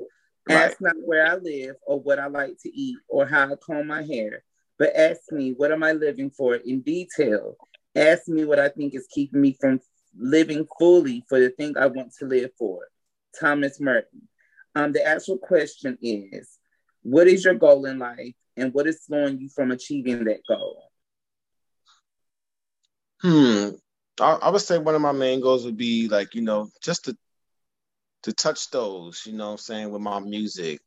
[0.48, 0.58] Right.
[0.58, 3.88] Ask not where I live or what I like to eat or how I comb
[3.88, 4.44] my hair,
[4.78, 7.56] but ask me what am I living for in detail.
[7.96, 9.80] Ask me what I think is keeping me from
[10.16, 12.88] living fully for the thing I want to live for.
[13.40, 14.28] Thomas Merton.
[14.76, 16.60] Um, the actual question is,
[17.02, 20.92] what is your goal in life and what is slowing you from achieving that goal?
[23.22, 23.70] Hmm.
[24.22, 27.06] I, I would say one of my main goals would be like, you know, just
[27.06, 27.18] to
[28.24, 30.82] to touch those, you know what I'm saying, with my music,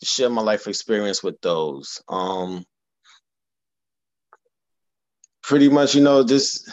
[0.00, 2.02] to share my life experience with those.
[2.08, 2.64] Um
[5.42, 6.70] pretty much, you know, just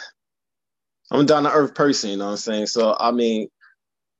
[1.10, 2.66] I'm a down to earth person, you know what I'm saying?
[2.66, 3.48] So I mean,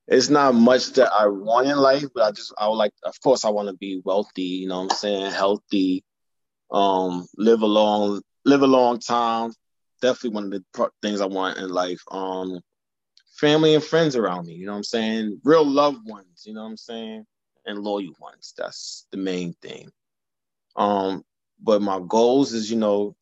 [0.09, 3.14] it's not much that I want in life, but I just I would like of
[3.22, 6.04] course I want to be wealthy, you know what I'm saying, healthy,
[6.72, 9.52] um, live a long live a long time.
[10.01, 12.03] Definitely one of the things I want in life.
[12.11, 12.61] Um
[13.41, 15.41] family and friends around me, you know what I'm saying?
[15.45, 17.25] Real loved ones, you know what I'm saying?
[17.67, 18.53] And loyal ones.
[18.57, 19.91] That's the main thing.
[20.77, 21.25] Um,
[21.63, 23.15] but my goals is, you know,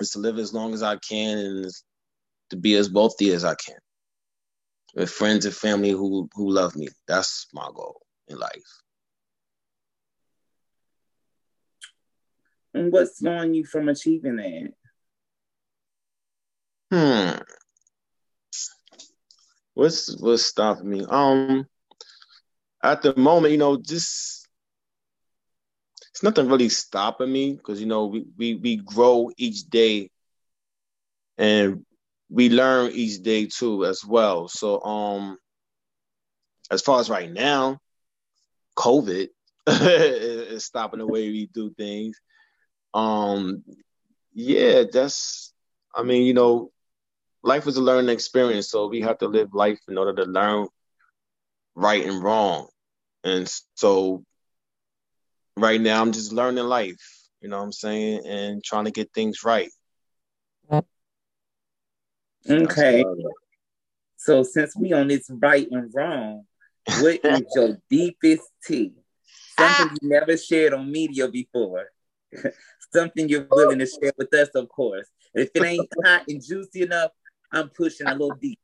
[0.00, 1.70] is to live as long as I can and
[2.50, 3.76] to be as wealthy as I can
[4.94, 6.88] with friends and family who who love me.
[7.06, 8.82] That's my goal in life.
[12.74, 14.72] And what's slowing you from achieving that?
[16.90, 17.40] Hmm.
[19.74, 21.04] What's what's stopping me?
[21.08, 21.58] Um,
[22.82, 24.48] at the moment, you know, just
[26.10, 30.10] it's nothing really stopping me because you know we we we grow each day,
[31.38, 31.84] and
[32.28, 34.48] we learn each day too as well.
[34.48, 35.38] So um
[36.70, 37.78] as far as right now,
[38.76, 39.28] COVID
[39.68, 42.20] is stopping the way we do things.
[42.94, 43.62] Um
[44.32, 45.52] yeah, that's
[45.94, 46.70] I mean, you know,
[47.42, 50.68] life is a learning experience, so we have to live life in order to learn
[51.74, 52.68] right and wrong.
[53.24, 54.24] And so
[55.56, 57.00] right now I'm just learning life,
[57.40, 59.70] you know what I'm saying, and trying to get things right.
[62.48, 63.04] Okay.
[64.16, 66.44] So since we on this right and wrong,
[67.00, 68.92] what is your deepest tea?
[69.58, 69.96] Something ah.
[70.00, 71.86] you never shared on media before.
[72.92, 75.08] Something you're willing to share with us, of course.
[75.34, 77.12] If it ain't hot and juicy enough,
[77.52, 78.58] I'm pushing a little deep.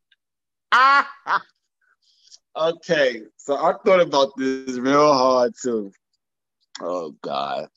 [0.72, 1.08] Ah.
[2.56, 5.92] Okay, so I thought about this real hard too.
[6.80, 7.68] Oh God.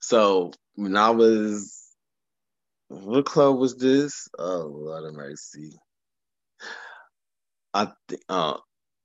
[0.00, 1.86] So when I was
[2.88, 4.28] what club was this?
[4.36, 5.78] Oh Lord of mercy.
[7.72, 8.56] I think uh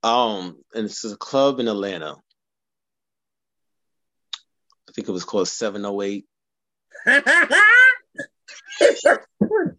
[0.02, 2.16] um and it's a club in Atlanta.
[4.88, 6.26] I think it was called 708.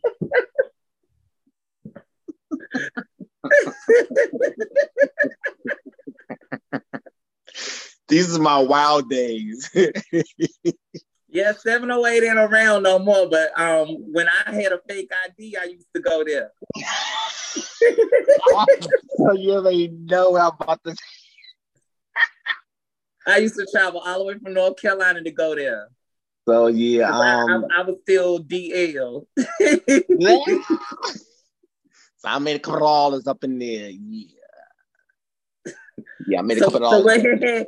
[8.08, 9.70] These are my wild days.
[11.30, 15.66] Yeah, 708 ain't around no more, but um when I had a fake ID, I
[15.66, 16.54] used to go there.
[19.18, 20.96] so you already know I'm about this.
[23.28, 25.90] I used to travel all the way from North Carolina to go there.
[26.48, 29.26] So yeah, um, I, I, I, was still DL.
[32.18, 33.90] So I made a couple dollars up in there.
[33.90, 34.28] Yeah.
[36.28, 37.22] Yeah, I made a so, couple dollars.
[37.22, 37.68] So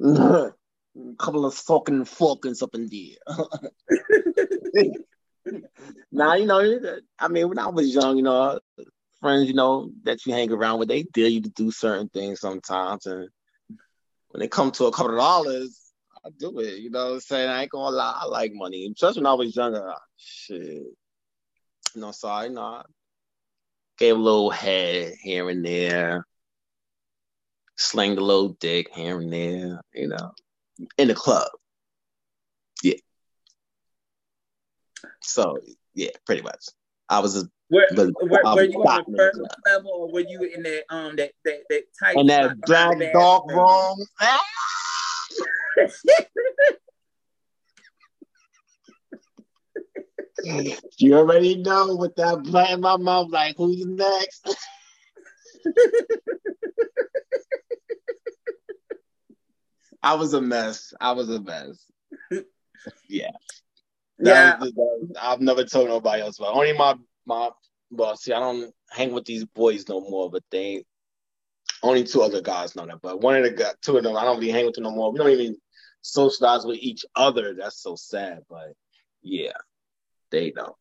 [0.00, 0.52] a
[1.18, 3.16] couple of fucking falcons up in there.
[6.12, 6.80] now, you know,
[7.18, 8.58] I mean, when I was young, you know,
[9.20, 12.40] friends, you know, that you hang around with, they dare you to do certain things
[12.40, 13.06] sometimes.
[13.06, 13.28] And
[14.30, 15.81] when it comes to a couple of dollars,
[16.42, 16.80] do it.
[16.80, 17.48] You know what I'm saying?
[17.48, 18.90] I ain't gonna lie, I like money.
[18.92, 19.94] Especially when I was younger.
[20.16, 20.82] Shit.
[21.94, 22.82] So I, you know, I
[23.98, 26.26] gave a little head here and there
[27.76, 30.32] sling a little dick here and there, you know,
[30.98, 31.48] in the club.
[32.82, 32.94] Yeah.
[35.20, 35.58] So
[35.94, 36.64] yeah, pretty much.
[37.08, 37.86] I was a were,
[38.20, 41.82] were you on the first level or were you in that um that that that
[41.98, 43.98] tight and that black dog room?
[50.44, 54.56] you already know with that black in my mouth, like who's next?
[60.02, 60.92] I was a mess.
[61.00, 61.86] I was a mess.
[63.08, 63.30] yeah.
[64.18, 64.58] yeah.
[64.58, 66.54] Was, was, I've never told nobody else about.
[66.54, 67.50] Only my my
[67.90, 70.84] well, see, I don't hang with these boys no more, but they
[71.82, 73.00] only two other guys know that.
[73.02, 75.12] But one of the two of them, I don't really hang with them no more.
[75.12, 75.56] We don't even
[76.00, 77.54] socialize with each other.
[77.54, 78.40] That's so sad.
[78.48, 78.72] But
[79.22, 79.52] yeah,
[80.32, 80.76] they know.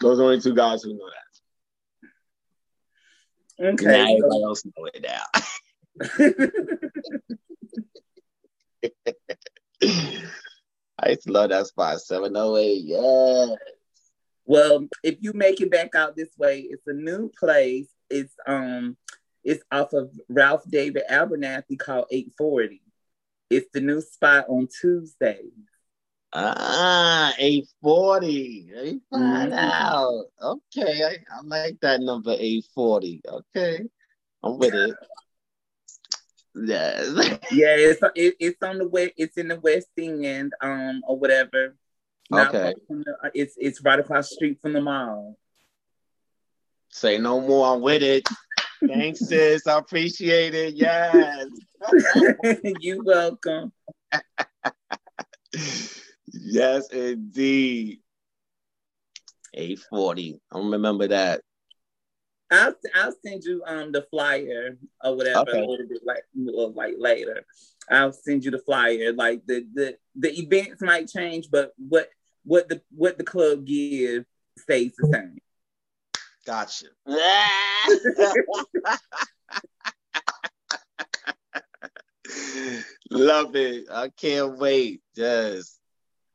[0.00, 1.08] Those are only two guys who know
[3.58, 3.74] that.
[3.74, 3.86] Okay.
[3.86, 5.24] Now everybody else know it now.
[11.00, 12.82] I used to love that spot, 708.
[12.84, 13.58] yes.
[14.44, 17.88] Well, if you make it back out this way, it's a new place.
[18.10, 18.96] It's um
[19.44, 22.82] It's off of Ralph David Abernathy called 840.
[23.50, 25.42] It's the new spot on Tuesday.
[26.32, 28.70] Ah, 840.
[28.76, 29.52] 8 mm-hmm.
[29.52, 30.24] out.
[30.42, 33.22] Okay, I, I like that number 840.
[33.26, 33.80] Okay,
[34.42, 34.94] I'm with it.
[36.54, 37.08] Yes.
[37.52, 39.12] yeah, it's it, it's on the way.
[39.16, 41.76] It's in the West End, um, or whatever.
[42.32, 42.74] okay.
[42.88, 45.36] The, it's it's right across the street from the mall.
[46.90, 47.74] Say no more.
[47.74, 48.26] I'm with it.
[48.86, 49.66] Thanks, sis.
[49.66, 50.74] I appreciate it.
[50.74, 51.48] Yes.
[52.80, 53.72] you welcome.
[56.32, 58.00] yes, indeed.
[59.54, 60.40] 840.
[60.50, 61.42] I don't remember that.
[62.50, 65.60] I'll I'll send you um the flyer or whatever okay.
[65.60, 66.24] a little bit like
[66.74, 67.44] like later.
[67.90, 69.12] I'll send you the flyer.
[69.12, 72.08] Like the the the events might change, but what
[72.44, 74.24] what the what the club gives
[74.56, 75.38] stays the same.
[76.46, 76.86] Gotcha.
[83.10, 83.86] Love it.
[83.90, 85.02] I can't wait.
[85.14, 85.77] Yes.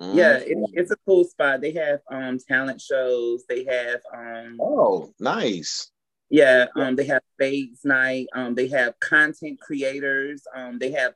[0.03, 0.15] Mm.
[0.15, 1.61] Yeah, it, it's a cool spot.
[1.61, 3.45] They have um talent shows.
[3.47, 5.91] They have um Oh, nice.
[6.29, 8.27] Yeah, um they have spades night.
[8.33, 10.43] Um they have content creators.
[10.55, 11.13] Um they have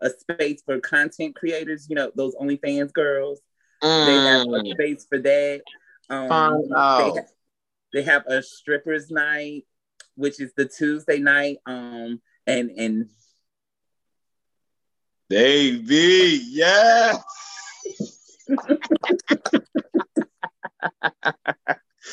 [0.00, 3.40] a space for content creators, you know, those OnlyFans girls.
[3.82, 4.06] Mm.
[4.06, 4.72] They have a mm.
[4.72, 5.62] space for that.
[6.10, 7.28] Um, they, have,
[7.92, 9.64] they have a strippers night,
[10.14, 11.58] which is the Tuesday night.
[11.66, 13.08] Um, and and
[15.28, 17.18] baby, yeah.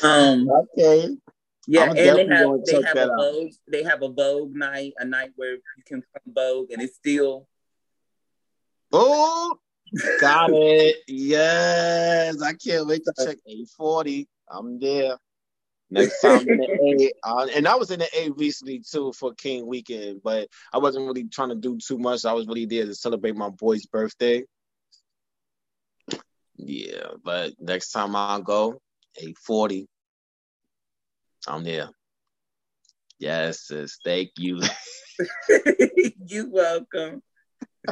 [0.02, 0.48] Um.
[0.50, 1.16] Okay.
[1.68, 3.52] Yeah, and they have they have a Vogue.
[3.66, 7.48] They have a Vogue night, a night where you can come Vogue, and it's still.
[8.92, 9.58] Oh,
[10.20, 10.96] got it.
[11.08, 14.28] Yes, I can't wait to check eight forty.
[14.48, 15.16] I'm there.
[15.90, 19.34] Next time in the A, uh, and I was in the A recently too for
[19.34, 22.24] King Weekend, but I wasn't really trying to do too much.
[22.24, 24.44] I was really there to celebrate my boy's birthday.
[26.56, 28.80] Yeah, but next time I go,
[29.20, 29.88] eight forty,
[31.46, 31.90] I'm there.
[33.18, 34.60] Yes, sis, thank you.
[36.26, 37.22] you welcome.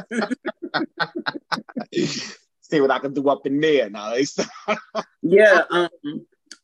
[2.61, 4.15] See what I can do up in there now.
[5.21, 5.89] yeah, um,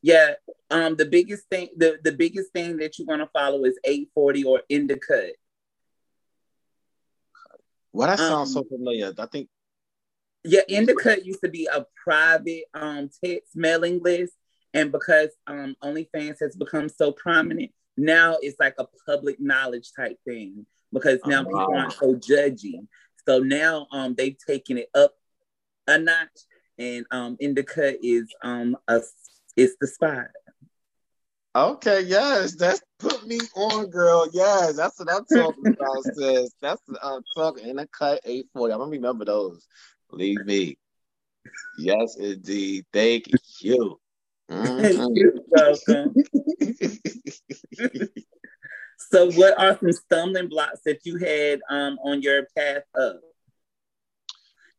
[0.02, 0.34] yeah.
[0.70, 4.44] Um, the biggest thing, the, the biggest thing that you want to follow is 840
[4.46, 5.34] or in the cut.
[7.94, 9.14] Well, that sounds um, so familiar.
[9.18, 9.50] I think.
[10.44, 14.34] Yeah, in the cut used to be a private um text mailing list,
[14.74, 20.18] and because um OnlyFans has become so prominent, now it's like a public knowledge type
[20.26, 21.80] thing because now oh, people wow.
[21.80, 22.88] aren't so judgy.
[23.28, 25.14] So now um they've taken it up
[25.88, 26.30] a notch,
[26.78, 29.02] and um in the cut is um a
[29.56, 30.28] it's the spot.
[31.54, 34.26] Okay, yes, that's put me on, girl.
[34.32, 36.50] Yes, that's what I'm talking about, sis.
[36.62, 37.68] That's what I'm talking.
[37.68, 38.74] In the cut 840.
[38.74, 39.68] I'm gonna remember those.
[40.12, 40.78] Believe me.
[41.78, 42.86] Yes, indeed.
[42.94, 43.28] Thank
[43.62, 44.00] you.
[44.50, 45.24] Mm-hmm.
[49.10, 53.20] So, what are some stumbling blocks that you had um, on your path up?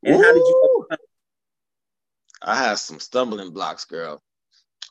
[0.05, 0.23] And Ooh.
[0.23, 0.87] how did you?
[2.41, 4.23] I had some stumbling blocks, girl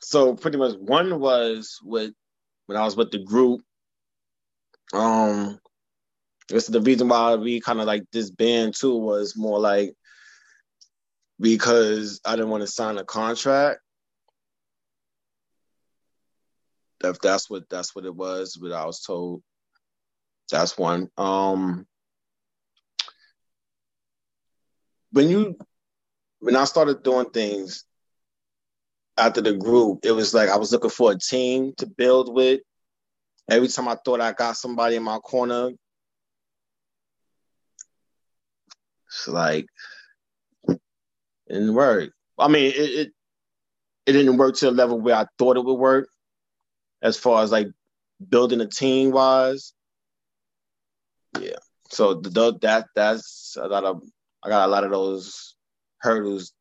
[0.02, 2.12] so pretty much one was with
[2.66, 3.62] when I was with the group.
[4.92, 5.58] Um,
[6.48, 9.94] this is the reason why we kind of like this band too was more like
[11.42, 13.80] because I didn't want to sign a contract.
[17.04, 19.42] If that's what that's what it was, but I was told.
[20.52, 21.08] That's one.
[21.18, 21.86] Um,
[25.10, 25.58] when you
[26.38, 27.84] when I started doing things,
[29.18, 32.60] after the group, it was like I was looking for a team to build with.
[33.50, 35.70] Every time I thought I got somebody in my corner,
[39.08, 39.66] it's like
[41.52, 42.10] didn't work.
[42.38, 43.12] I mean, it, it
[44.06, 46.08] it didn't work to the level where I thought it would work,
[47.02, 47.68] as far as like
[48.28, 49.72] building a team wise.
[51.38, 51.56] Yeah.
[51.90, 54.02] So the, that that's a lot of
[54.42, 55.54] I got a lot of those
[56.00, 56.52] hurdles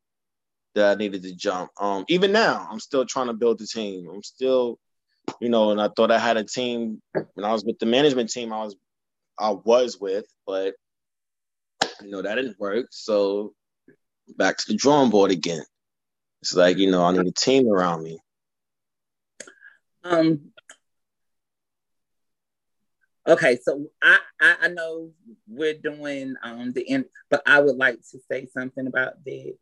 [0.75, 1.71] that I needed to jump.
[1.79, 4.07] Um, even now, I'm still trying to build the team.
[4.09, 4.79] I'm still,
[5.39, 8.29] you know, and I thought I had a team when I was with the management
[8.29, 8.53] team.
[8.53, 8.75] I was,
[9.39, 10.75] I was with, but
[12.01, 12.87] you know that didn't work.
[12.91, 13.53] So
[14.37, 15.63] back to the drawing board again.
[16.41, 18.19] It's like you know I need a team around me.
[20.03, 20.51] Um.
[23.27, 25.11] Okay, so I, I, I know
[25.47, 29.53] we're doing um the end, but I would like to say something about that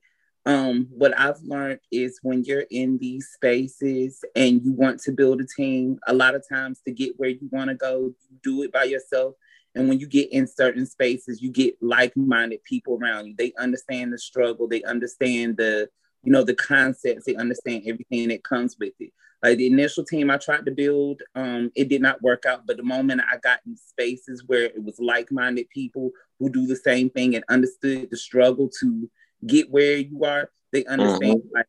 [0.45, 5.41] um, what I've learned is when you're in these spaces and you want to build
[5.41, 8.63] a team, a lot of times to get where you want to go, you do
[8.63, 9.35] it by yourself.
[9.75, 13.35] And when you get in certain spaces, you get like-minded people around you.
[13.37, 15.89] They understand the struggle, they understand the,
[16.23, 19.11] you know, the concepts, they understand everything that comes with it.
[19.41, 22.67] Like the initial team I tried to build, um, it did not work out.
[22.67, 26.75] But the moment I got in spaces where it was like-minded people who do the
[26.75, 29.09] same thing and understood the struggle to
[29.45, 31.55] get where you are, they understand mm-hmm.
[31.55, 31.67] like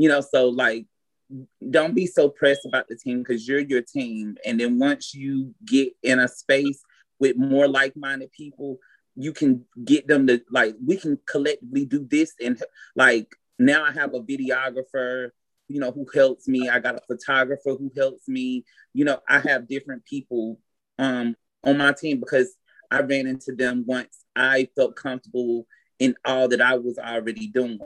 [0.00, 0.86] you know, so like
[1.68, 4.36] don't be so pressed about the team because you're your team.
[4.44, 6.82] And then once you get in a space
[7.18, 8.78] with more like-minded people,
[9.16, 12.62] you can get them to like we can collectively do this and
[12.96, 13.26] like
[13.58, 15.30] now I have a videographer,
[15.68, 16.68] you know, who helps me.
[16.68, 18.64] I got a photographer who helps me.
[18.94, 20.58] You know, I have different people
[20.98, 22.54] um on my team because
[22.90, 25.66] I ran into them once I felt comfortable
[25.98, 27.78] in all that I was already doing.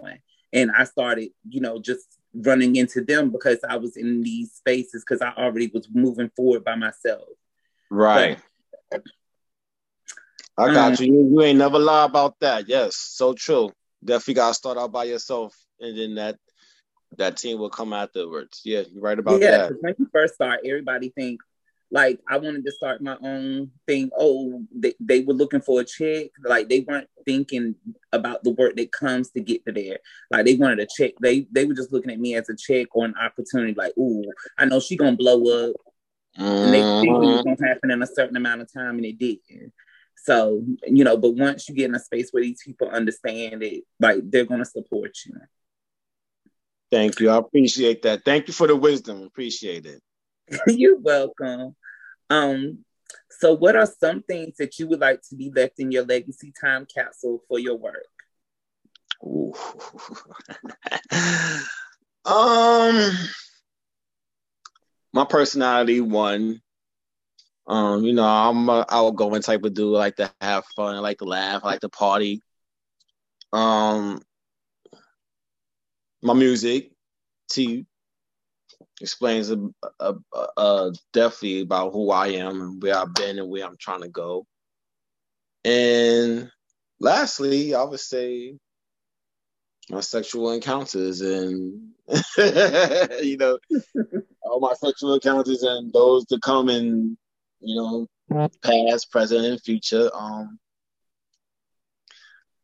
[0.52, 5.04] And I started, you know, just running into them because I was in these spaces
[5.06, 7.28] because I already was moving forward by myself.
[7.90, 8.38] Right.
[8.90, 9.02] But,
[10.56, 11.28] I got um, you.
[11.30, 12.68] You ain't never lie about that.
[12.68, 13.72] Yes, so true.
[14.04, 16.36] Definitely gotta start out by yourself, and then that
[17.18, 18.60] that team will come afterwards.
[18.64, 19.42] Yeah, you're right about that.
[19.42, 19.82] yeah, that.
[19.82, 21.40] When you first start, everybody think
[21.90, 24.10] like I wanted to start my own thing.
[24.18, 26.26] Oh, they, they were looking for a check.
[26.44, 27.76] Like they weren't thinking
[28.14, 29.98] about the work that comes to get to there.
[30.30, 31.12] Like they wanted a check.
[31.20, 33.74] They they were just looking at me as a check or an opportunity.
[33.74, 34.24] Like, ooh,
[34.58, 35.76] I know she gonna blow up.
[36.38, 36.44] Mm-hmm.
[36.44, 39.18] And they think it was gonna happen in a certain amount of time, and it
[39.18, 39.72] didn't.
[40.16, 43.84] So you know, but once you get in a space where these people understand it,
[44.00, 45.34] like they're gonna support you.
[46.90, 47.30] Thank you.
[47.30, 48.24] I appreciate that.
[48.24, 49.22] Thank you for the wisdom.
[49.22, 50.00] Appreciate it.
[50.66, 51.74] You're welcome.
[52.30, 52.84] Um,
[53.30, 56.52] so what are some things that you would like to be left in your legacy
[56.60, 58.04] time capsule for your work?
[62.24, 63.12] um
[65.12, 66.60] my personality one.
[67.66, 69.94] Um, you know, I'm a outgoing type of dude.
[69.94, 72.42] I like to have fun, I like to laugh, I like to party.
[73.52, 74.20] Um
[76.22, 76.90] my music,
[77.50, 77.86] T
[79.04, 80.14] explains a,
[80.56, 84.08] a, definitely about who I am and where I've been and where I'm trying to
[84.08, 84.46] go.
[85.64, 86.50] And
[87.00, 88.56] lastly, I would say
[89.90, 91.90] my sexual encounters and
[93.22, 93.58] you know
[94.42, 97.16] all my sexual encounters and those to come in
[97.60, 98.06] you know
[98.62, 100.58] past present and future um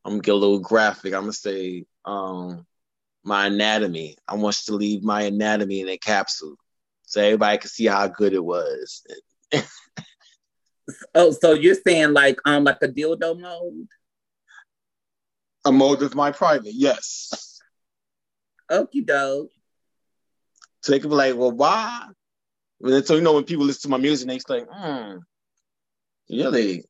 [0.04, 2.66] i'm gonna get a little graphic i'm gonna say um
[3.22, 4.16] my anatomy.
[4.26, 6.56] I want you to leave my anatomy in a capsule
[7.06, 9.04] so everybody can see how good it was.
[11.14, 13.88] oh, so you're saying like um like a dildo mold?
[15.64, 17.60] A mold of my private, yes.
[18.70, 19.50] Okie doke.
[20.82, 22.06] So they can be like, well, why?
[23.04, 25.16] so you know when people listen to my music, they say, hmm,
[26.30, 26.84] really?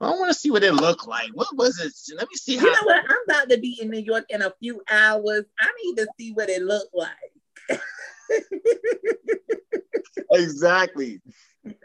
[0.00, 1.30] I want to see what it looked like.
[1.34, 1.92] What was it?
[2.16, 2.56] Let me see.
[2.56, 3.04] How- you know what?
[3.08, 5.44] I'm about to be in New York in a few hours.
[5.58, 7.10] I need to see what it looked like.
[10.32, 11.20] exactly.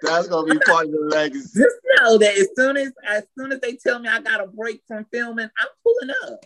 [0.01, 1.62] That's gonna be part of the legacy.
[1.62, 4.47] Just know that as soon as as soon as they tell me I got a
[4.47, 6.45] break from filming, I'm pulling up.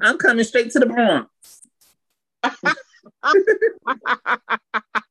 [0.00, 1.30] I'm coming straight to the Bronx.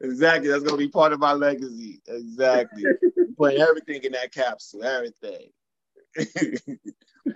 [0.00, 0.48] exactly.
[0.48, 2.00] That's gonna be part of my legacy.
[2.06, 2.84] Exactly.
[3.36, 4.84] Put everything in that capsule.
[4.84, 5.50] Everything.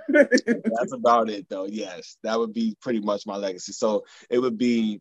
[0.08, 1.66] That's about it, though.
[1.66, 3.72] Yes, that would be pretty much my legacy.
[3.72, 5.00] So it would be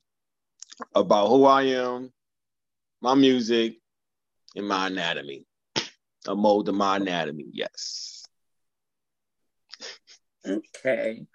[0.93, 2.11] about who I am,
[3.01, 3.77] my music,
[4.55, 5.45] and my anatomy.
[6.27, 7.47] A mold of my anatomy.
[7.51, 8.23] Yes.
[10.45, 11.25] Okay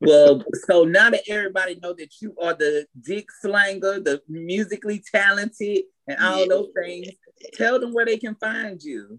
[0.00, 5.82] well, so now that everybody know that you are the dick slanger, the musically talented,
[6.06, 7.08] and all those things,
[7.54, 9.18] tell them where they can find you.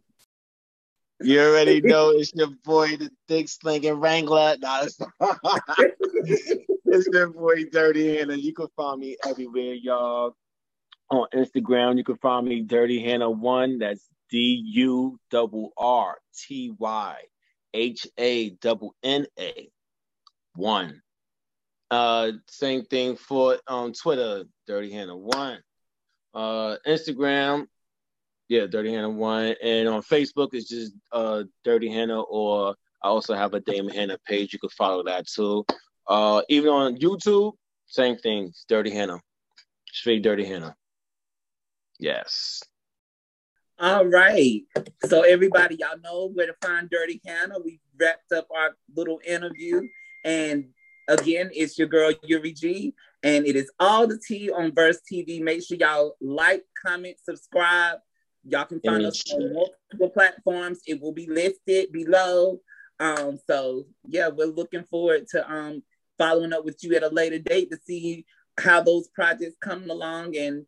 [1.21, 4.55] You already know it's your boy, the dick slinging wrangler.
[4.61, 4.99] Nah, it's,
[6.85, 8.35] it's your boy, Durrty Hanna.
[8.35, 10.35] You can find me everywhere, y'all.
[11.11, 13.79] On Instagram, you can find me Durrty Hanna One.
[13.79, 17.15] That's D U double R T Y
[17.73, 19.69] H A double N A
[20.55, 21.01] one.
[21.91, 25.59] Uh, same thing for on um, Twitter, Durrty Hanna One.
[26.33, 27.67] Uh, Instagram,
[28.47, 33.35] yeah, Durrty Hanna One, and on Facebook it's just uh Durrty Hanna, or I also
[33.35, 34.51] have a Dame Hannah page.
[34.51, 35.65] You can follow that too.
[36.07, 37.53] Uh, even on YouTube,
[37.85, 39.19] same thing, Durrty Hanna,
[39.91, 40.75] straight Durrty Hanna.
[41.99, 42.61] Yes.
[43.77, 44.61] All right.
[45.05, 47.55] So everybody, y'all know where to find Durrty Hanna.
[47.63, 49.81] We wrapped up our little interview.
[50.25, 50.65] And
[51.07, 55.41] again, it's your girl Yuri G, and it is all the tea on Verse TV.
[55.41, 57.99] Make sure y'all like, comment, subscribe.
[58.43, 60.81] Y'all can find us on multiple platforms.
[60.85, 62.59] It will be listed below.
[62.99, 65.83] Um, so yeah, we're looking forward to um
[66.17, 68.25] following up with you at a later date to see
[68.57, 70.65] how those projects come along and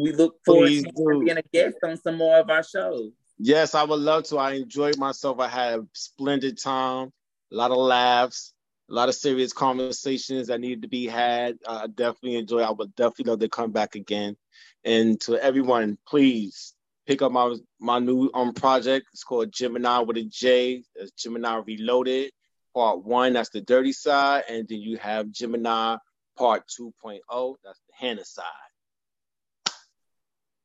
[0.00, 1.24] we look forward Please to do.
[1.24, 3.12] being a guest on some more of our shows.
[3.38, 4.38] Yes, I would love to.
[4.38, 5.38] I enjoyed myself.
[5.40, 7.12] I had a splendid time,
[7.52, 8.52] a lot of laughs,
[8.90, 11.58] a lot of serious conversations that needed to be had.
[11.66, 12.60] I definitely enjoy.
[12.60, 14.36] I would definitely love to come back again.
[14.84, 16.74] And to everyone, please
[17.06, 19.06] pick up my my new um project.
[19.12, 20.82] It's called Gemini with a J.
[21.16, 22.32] Gemini Reloaded.
[22.74, 25.96] Part one, that's the dirty side, and then you have Gemini
[26.38, 28.44] Part 2.0, that's the Hannah side.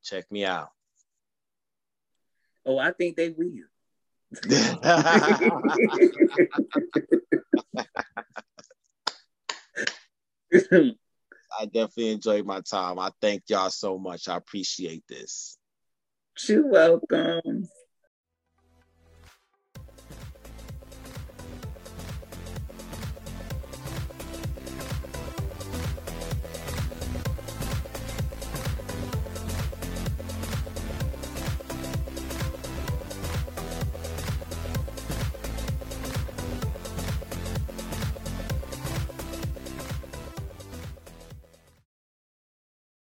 [0.04, 0.70] Check me out.
[2.64, 3.66] Oh, I think they will.
[11.60, 13.00] I definitely enjoyed my time.
[13.00, 14.28] I thank y'all so much.
[14.28, 15.58] I appreciate this.
[16.48, 17.70] You're welcome.